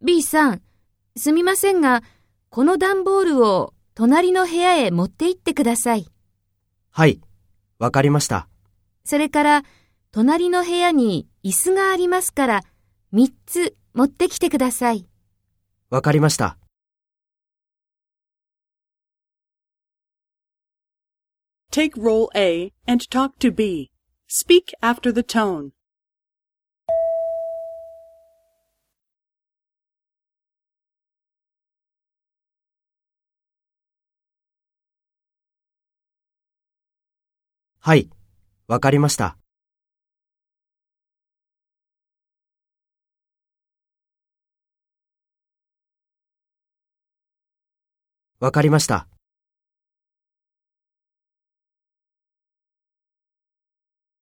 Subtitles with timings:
[0.00, 0.62] B さん、
[1.16, 2.04] すみませんが、
[2.50, 6.06] この段ボールを隣の部屋へ持って行ってください。
[6.92, 7.20] はい、
[7.80, 8.46] わかりました。
[9.02, 9.62] それから、
[10.12, 12.62] 隣の部屋に椅子がありますから、
[13.12, 15.08] 3つ持ってきてください。
[15.90, 16.58] わかりました。
[21.72, 23.90] Take role A and talk to B.
[24.28, 25.77] Speak after the tone.
[37.88, 38.10] はい、
[38.66, 39.38] わかりました。
[48.40, 49.08] わかりました。